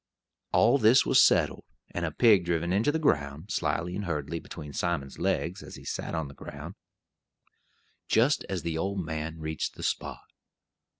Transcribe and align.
All 0.51 0.79
this 0.79 1.05
was 1.05 1.21
settled, 1.21 1.63
and 1.91 2.07
a 2.07 2.11
pig 2.11 2.43
driven 2.43 2.73
into 2.73 2.91
the 2.91 2.97
ground, 2.97 3.51
slyly 3.51 3.95
and 3.95 4.05
hurriedly, 4.05 4.39
between 4.39 4.73
Simon's 4.73 5.19
legs 5.19 5.61
as 5.61 5.75
he 5.75 5.85
sat 5.85 6.15
on 6.15 6.27
the 6.27 6.33
ground, 6.33 6.73
just 8.07 8.43
as 8.49 8.63
the 8.63 8.79
old 8.79 9.05
man 9.05 9.37
reached 9.37 9.75
the 9.75 9.83
spot. 9.83 10.25